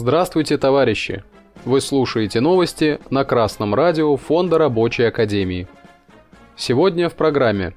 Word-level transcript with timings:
Здравствуйте, 0.00 0.58
товарищи! 0.58 1.24
Вы 1.64 1.80
слушаете 1.80 2.38
новости 2.38 3.00
на 3.10 3.24
Красном 3.24 3.74
радио 3.74 4.16
Фонда 4.16 4.56
Рабочей 4.56 5.02
Академии. 5.02 5.66
Сегодня 6.54 7.08
в 7.08 7.14
программе. 7.14 7.74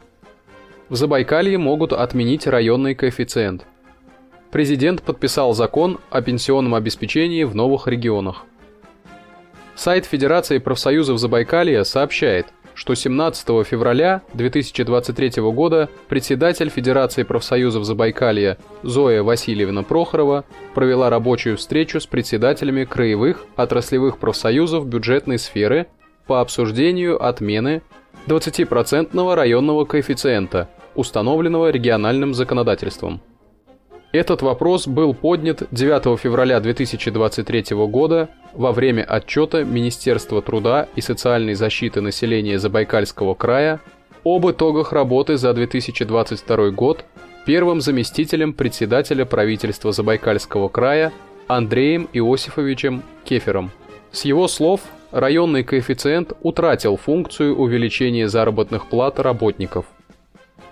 В 0.87 0.95
Забайкалье 0.95 1.57
могут 1.57 1.93
отменить 1.93 2.45
районный 2.45 2.93
коэффициент. 2.93 3.65
Президент 4.51 5.01
подписал 5.01 5.55
закон 5.55 5.97
о 6.11 6.21
пенсионном 6.21 6.75
обеспечении 6.75 7.43
в 7.43 7.55
новых 7.55 7.87
регионах. 7.87 8.45
Сайт 9.73 10.05
Федерации 10.05 10.59
профсоюзов 10.59 11.17
Забайкалья 11.17 11.83
сообщает– 11.83 12.45
что 12.81 12.95
17 12.95 13.47
февраля 13.63 14.23
2023 14.33 15.39
года 15.51 15.87
председатель 16.09 16.69
Федерации 16.69 17.21
профсоюзов 17.21 17.85
Забайкалья 17.85 18.57
Зоя 18.81 19.21
Васильевна 19.21 19.83
Прохорова 19.83 20.45
провела 20.73 21.11
рабочую 21.11 21.57
встречу 21.57 21.99
с 21.99 22.07
председателями 22.07 22.85
краевых 22.85 23.45
отраслевых 23.55 24.17
профсоюзов 24.17 24.87
бюджетной 24.87 25.37
сферы 25.37 25.89
по 26.25 26.41
обсуждению 26.41 27.23
отмены 27.23 27.83
20% 28.25 29.35
районного 29.35 29.85
коэффициента, 29.85 30.67
установленного 30.95 31.69
региональным 31.69 32.33
законодательством. 32.33 33.21
Этот 34.11 34.41
вопрос 34.41 34.87
был 34.87 35.13
поднят 35.13 35.63
9 35.71 36.19
февраля 36.19 36.59
2023 36.59 37.75
года 37.87 38.27
во 38.53 38.73
время 38.73 39.03
отчета 39.03 39.63
Министерства 39.63 40.41
труда 40.41 40.89
и 40.97 41.01
социальной 41.01 41.53
защиты 41.53 42.01
населения 42.01 42.59
Забайкальского 42.59 43.35
края 43.35 43.79
об 44.25 44.49
итогах 44.49 44.91
работы 44.91 45.37
за 45.37 45.53
2022 45.53 46.71
год 46.71 47.05
первым 47.45 47.79
заместителем 47.79 48.51
председателя 48.51 49.23
правительства 49.23 49.93
Забайкальского 49.93 50.67
края 50.67 51.13
Андреем 51.47 52.09
Иосифовичем 52.11 53.03
Кефером. 53.23 53.71
С 54.11 54.25
его 54.25 54.49
слов, 54.49 54.81
районный 55.11 55.63
коэффициент 55.63 56.33
утратил 56.41 56.97
функцию 56.97 57.55
увеличения 57.57 58.27
заработных 58.27 58.89
плат 58.89 59.21
работников– 59.21 59.85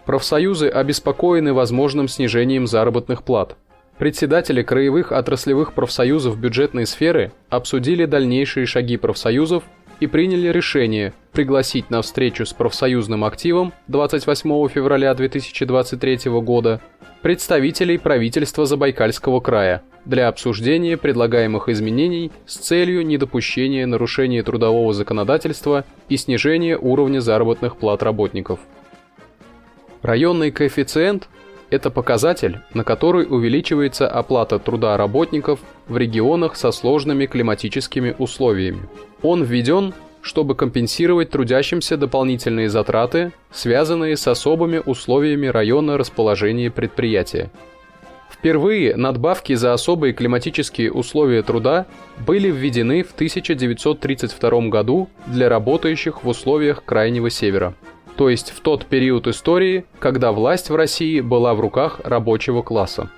Профсоюзы 0.09 0.69
обеспокоены 0.69 1.53
возможным 1.53 2.07
снижением 2.07 2.65
заработных 2.65 3.21
плат. 3.21 3.55
Председатели 3.99 4.63
краевых 4.63 5.11
отраслевых 5.11 5.73
профсоюзов 5.73 6.35
бюджетной 6.35 6.88
сферы 6.88 7.31
обсудили 7.49 8.05
дальнейшие 8.05 8.65
шаги 8.65 8.97
профсоюзов 8.97 9.65
и 9.99 10.07
приняли 10.07 10.47
решение 10.47 11.13
пригласить 11.31 11.91
на 11.91 12.02
встречу 12.02 12.47
с 12.47 12.53
профсоюзным 12.53 13.23
активом 13.23 13.71
28 13.87 14.67
февраля 14.69 15.13
2023 15.13 16.31
года 16.41 16.81
представителей 17.21 17.99
правительства 17.99 18.65
Забайкальского 18.65 19.41
края 19.41 19.83
для 20.05 20.27
обсуждения 20.27 20.97
предлагаемых 20.97 21.69
изменений 21.69 22.31
с 22.47 22.55
целью 22.55 23.05
недопущения 23.05 23.85
нарушения 23.85 24.41
трудового 24.41 24.91
законодательства 24.91 25.85
и 26.07 26.17
снижения 26.17 26.80
уровня 26.80 27.19
заработных 27.19 27.77
плат 27.77 28.02
работников. 28.02 28.59
Районный 30.02 30.52
коэффициент– 30.52 31.28
это 31.69 31.89
показатель, 31.89 32.59
на 32.73 32.86
который 32.86 33.28
увеличивается 33.30 34.08
оплата 34.08 34.58
труда 34.58 34.95
работников 34.95 35.59
в 35.89 35.97
регионах 35.97 36.55
со 36.55 36.72
сложными 36.72 37.25
климатическими 37.25 38.16
условиями. 38.17 38.88
Он 39.22 39.44
введен, 39.44 39.94
чтобы 40.22 40.55
компенсировать 40.55 41.31
трудящимся 41.31 41.97
дополнительные 41.97 42.70
затраты, 42.70 43.33
связанные 43.52 44.16
с 44.16 44.25
особыми 44.25 44.81
условиями 44.86 45.47
района 45.47 45.97
расположения 45.97 46.72
предприятия. 46.72 47.52
Впервые 48.31 48.95
надбавки 48.95 49.53
за 49.53 49.73
особые 49.73 50.14
климатические 50.14 50.94
условия 50.94 51.44
труда 51.44 51.88
были 52.25 52.50
введены 52.50 53.03
в 53.03 53.11
1932 53.11 54.70
году 54.70 55.10
для 55.27 55.49
работающих 55.49 56.23
в 56.23 56.27
условиях 56.30 56.86
Крайнего 56.86 57.30
Севера 57.30 57.76
то 58.19 58.27
есть 58.27 58.52
в 58.52 58.59
тот 58.59 58.85
период 58.85 59.27
истории, 59.27 59.85
когда 59.99 60.33
власть 60.33 60.69
в 60.69 60.75
России 60.75 61.21
была 61.21 61.53
в 61.53 61.61
руках 61.61 62.02
рабочего 62.03 62.61
класса. 62.61 63.09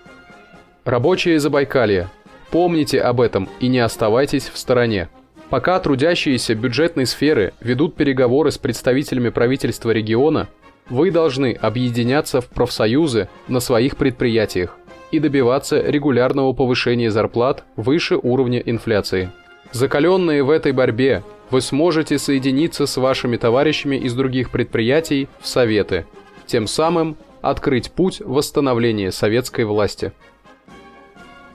Рабочие 0.86 1.40
Забайкалья, 1.40 2.12
помните 2.52 3.02
об 3.02 3.20
этом 3.20 3.50
и 3.60 3.68
не 3.68 3.80
оставайтесь 3.80 4.48
в 4.48 4.60
стороне. 4.60 5.10
Пока 5.50 5.80
трудящиеся 5.80 6.54
бюджетной 6.54 7.08
сферы 7.08 7.54
ведут 7.62 7.96
переговоры 7.96 8.52
с 8.52 8.60
представителями 8.60 9.30
правительства 9.30 9.90
региона, 9.90 10.50
вы 10.88 11.10
должны 11.10 11.54
объединяться 11.60 12.40
в 12.40 12.46
профсоюзы 12.50 13.28
на 13.48 13.60
своих 13.60 13.98
предприятиях 13.98 14.78
и 15.10 15.18
добиваться 15.18 15.82
регулярного 15.82 16.54
повышения 16.54 17.10
зарплат 17.10 17.64
выше 17.76 18.20
уровня 18.22 18.60
инфляции. 18.60 19.32
Закаленные 19.72 20.44
в 20.44 20.52
этой 20.52 20.74
борьбе, 20.74 21.24
вы 21.52 21.62
сможете 21.62 22.18
соединиться 22.18 22.86
с 22.86 22.98
вашими 22.98 23.38
товарищами 23.38 23.98
из 23.98 24.14
других 24.14 24.50
предприятий 24.50 25.28
в 25.40 25.48
советы, 25.48 26.06
тем 26.48 26.66
самым 26.66 27.18
открыть 27.42 27.92
путь 27.92 28.22
восстановления 28.22 29.12
советской 29.12 29.66
власти. 29.66 30.14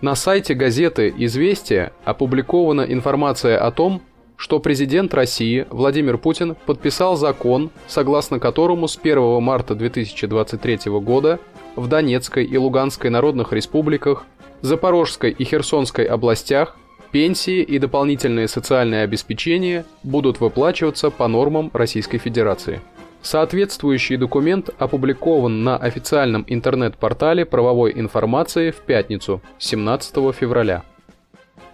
На 0.03 0.15
сайте 0.15 0.53
газеты 0.55 1.13
«Известия» 1.17 1.93
опубликована 2.05 2.83
информация 2.83 3.59
о 3.59 3.71
том, 3.71 4.03
что 4.37 4.61
президент 4.61 5.15
России 5.15 5.67
Владимир 5.71 6.19
Путин 6.19 6.55
подписал 6.67 7.17
закон, 7.17 7.71
согласно 7.87 8.39
которому 8.39 8.89
с 8.89 8.99
1 9.03 9.43
марта 9.43 9.75
2023 9.75 10.91
года 11.01 11.41
в 11.75 11.89
Донецкой 11.89 12.45
и 12.45 12.59
Луганской 12.59 13.09
народных 13.09 13.55
республиках, 13.55 14.27
Запорожской 14.61 15.31
и 15.31 15.45
Херсонской 15.45 16.05
областях 16.05 16.77
Пенсии 17.11 17.63
и 17.63 17.79
дополнительное 17.79 18.47
социальное 18.47 19.05
обеспечение 19.05 19.85
будут 20.03 20.41
выплачиваться 20.41 21.11
по 21.11 21.29
нормам 21.29 21.71
Российской 21.73 22.19
Федерации. 22.19 22.81
Соответствующий 23.23 24.17
документ 24.17 24.71
опубликован 24.79 25.65
на 25.65 25.77
официальном 25.77 26.45
интернет-портале 26.47 27.45
правовой 27.45 27.93
информации 27.97 28.71
в 28.71 28.77
пятницу, 28.77 29.43
17 29.59 30.35
февраля. 30.35 30.85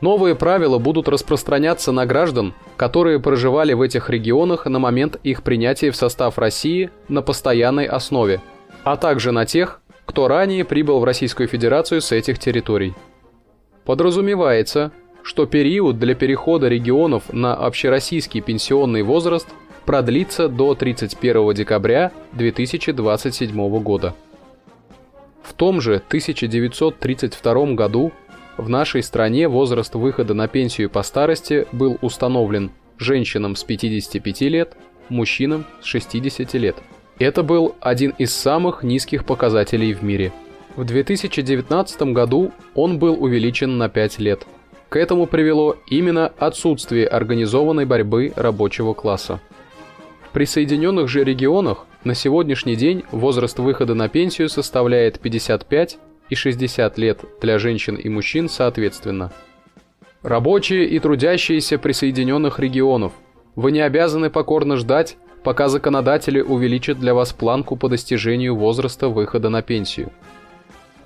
Новые 0.01 0.35
правила 0.35 0.79
будут 0.79 1.09
распространяться 1.09 1.93
на 1.93 2.07
граждан, 2.07 2.55
которые 2.77 3.21
проживали 3.21 3.73
в 3.73 3.83
этих 3.83 4.11
регионах 4.11 4.67
на 4.67 4.79
момент 4.79 5.17
их 5.23 5.43
принятия 5.43 5.91
в 5.91 5.97
состав 5.97 6.39
России 6.39 6.91
на 7.09 7.23
постоянной 7.23 7.85
основе, 7.85 8.41
а 8.83 8.97
также 8.97 9.31
на 9.31 9.47
тех, 9.47 9.81
кто 10.05 10.29
ранее 10.29 10.65
прибыл 10.65 10.99
в 10.99 11.05
Российскую 11.05 11.49
Федерацию 11.49 12.01
с 12.01 12.11
этих 12.13 12.39
территорий. 12.39 12.95
Подразумевается, 13.85 14.91
что 15.23 15.47
период 15.47 15.99
для 15.99 16.15
перехода 16.15 16.69
регионов 16.69 17.33
на 17.33 17.55
общероссийский 17.55 18.41
пенсионный 18.41 19.03
возраст 19.03 19.49
продлится 19.87 20.49
до 20.49 20.75
31 20.75 21.55
декабря 21.55 22.13
2027 22.33 23.83
года. 23.83 24.15
В 25.43 25.55
том 25.55 25.81
же 25.81 25.97
1932 25.97 27.75
году 27.75 28.13
в 28.57 28.69
нашей 28.69 29.03
стране 29.03 29.49
возраст 29.49 29.95
выхода 29.95 30.35
на 30.35 30.47
пенсию 30.47 30.91
по 30.91 31.03
старости 31.03 31.67
был 31.73 31.99
установлен 32.01 32.71
женщинам 32.99 33.57
с 33.57 33.65
55 33.65 34.41
лет, 34.43 34.77
мужчинам 35.09 35.65
с 35.81 35.87
60 35.87 36.55
лет. 36.55 36.77
Это 37.19 37.43
был 37.43 37.75
один 37.81 38.15
из 38.19 38.35
самых 38.35 38.83
низких 38.83 39.25
показателей 39.25 39.95
в 39.95 40.03
мире. 40.03 40.33
В 40.77 40.85
2019 40.85 42.03
году 42.13 42.53
он 42.75 42.99
был 42.99 43.23
увеличен 43.23 43.79
на 43.79 43.89
5 43.89 44.19
лет– 44.19 44.47
к 44.93 44.97
этому 44.97 45.27
привело 45.27 45.77
именно 45.87 46.27
отсутствие 46.37 47.07
организованной 47.07 47.87
борьбы 47.87 48.31
рабочего 48.37 48.93
класса. 48.93 49.41
В 50.21 50.29
присоединенных 50.33 51.09
же 51.09 51.25
регионах 51.25 51.87
на 52.05 52.15
сегодняшний 52.15 52.77
день 52.77 53.03
возраст 53.11 53.59
выхода 53.59 53.95
на 53.95 54.11
пенсию 54.11 54.51
составляет 54.51 55.19
55 55.19 55.99
и 56.29 56.35
60 56.35 56.99
лет 56.99 57.21
для 57.41 57.59
женщин 57.59 57.95
и 57.95 58.11
мужчин 58.11 58.51
соответственно. 58.51 59.33
Рабочие 60.21 60.85
и 60.85 60.99
трудящиеся 60.99 61.79
присоединенных 61.79 62.59
регионов, 62.59 63.15
вы 63.57 63.73
не 63.73 63.81
обязаны 63.81 64.29
покорно 64.29 64.77
ждать, 64.77 65.17
пока 65.43 65.69
законодатели 65.69 66.43
увеличат 66.43 66.99
для 66.99 67.15
вас 67.15 67.33
планку 67.33 67.77
по 67.77 67.89
достижению 67.89 68.57
возраста 68.57 69.09
выхода 69.09 69.49
на 69.49 69.63
пенсию. 69.63 70.13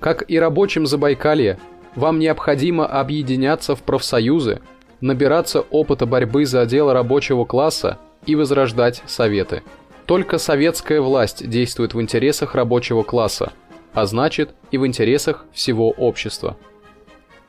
Как 0.01 0.29
и 0.29 0.37
рабочим 0.37 0.85
Забайкалья, 0.85 1.57
вам 1.97 2.19
необходимо 2.19 2.85
объединяться 2.85 3.75
в 3.75 3.81
профсоюзы, 3.81 4.61
набираться 5.01 5.61
опыта 5.61 6.05
борьбы 6.05 6.45
за 6.45 6.65
дело 6.67 6.93
рабочего 6.93 7.43
класса 7.43 7.97
и 8.27 8.35
возрождать 8.35 9.01
советы. 9.07 9.63
Только 10.05 10.37
советская 10.37 11.01
власть 11.01 11.49
действует 11.49 11.95
в 11.95 12.01
интересах 12.01 12.53
рабочего 12.53 13.01
класса, 13.01 13.51
а 13.93 14.05
значит 14.05 14.51
и 14.69 14.77
в 14.77 14.85
интересах 14.85 15.45
всего 15.51 15.89
общества. 15.89 16.55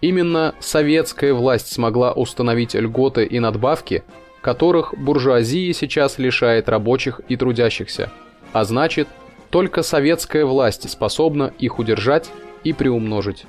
Именно 0.00 0.55
советская 0.61 1.35
власть 1.35 1.71
смогла 1.71 2.12
установить 2.12 2.75
льготы 2.75 3.25
и 3.25 3.39
надбавки, 3.41 4.03
которых 4.41 4.95
буржуазия 4.97 5.75
сейчас 5.75 6.19
лишает 6.19 6.71
рабочих 6.71 7.21
и 7.29 7.37
трудящихся, 7.37 8.11
а 8.55 8.65
значит, 8.65 9.09
только 9.50 9.83
советская 9.83 10.47
власть 10.47 10.89
способна 10.89 11.53
их 11.59 11.79
удержать 11.79 12.31
и 12.65 12.73
приумножить. 12.73 13.45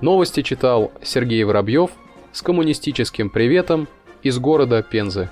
Новости 0.00 0.42
читал 0.42 0.92
Сергей 1.02 1.44
Воробьев 1.44 1.90
с 2.32 2.40
коммунистическим 2.40 3.28
приветом 3.28 3.86
из 4.22 4.38
города 4.38 4.82
Пензы. 4.82 5.30